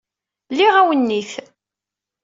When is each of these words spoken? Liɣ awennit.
Liɣ 0.57 0.73
awennit. 0.81 1.31